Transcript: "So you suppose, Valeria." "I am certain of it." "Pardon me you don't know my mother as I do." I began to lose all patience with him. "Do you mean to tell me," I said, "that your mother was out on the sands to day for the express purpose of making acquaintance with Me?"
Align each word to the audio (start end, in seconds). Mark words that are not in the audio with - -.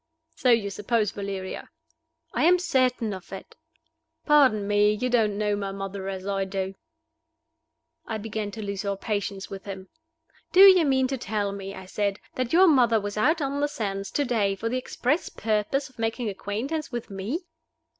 "So 0.33 0.49
you 0.49 0.71
suppose, 0.71 1.11
Valeria." 1.11 1.69
"I 2.33 2.43
am 2.45 2.57
certain 2.57 3.13
of 3.13 3.31
it." 3.31 3.55
"Pardon 4.25 4.67
me 4.67 4.91
you 4.93 5.11
don't 5.11 5.37
know 5.37 5.55
my 5.55 5.71
mother 5.71 6.07
as 6.09 6.25
I 6.25 6.43
do." 6.43 6.73
I 8.07 8.17
began 8.17 8.49
to 8.49 8.63
lose 8.63 8.83
all 8.83 8.97
patience 8.97 9.51
with 9.51 9.65
him. 9.65 9.89
"Do 10.53 10.61
you 10.61 10.85
mean 10.87 11.05
to 11.05 11.19
tell 11.19 11.51
me," 11.51 11.75
I 11.75 11.85
said, 11.85 12.19
"that 12.33 12.51
your 12.51 12.65
mother 12.65 12.99
was 12.99 13.15
out 13.15 13.43
on 13.43 13.61
the 13.61 13.67
sands 13.67 14.09
to 14.13 14.25
day 14.25 14.55
for 14.55 14.69
the 14.69 14.77
express 14.79 15.29
purpose 15.29 15.87
of 15.87 15.99
making 15.99 16.29
acquaintance 16.29 16.91
with 16.91 17.11
Me?" 17.11 17.45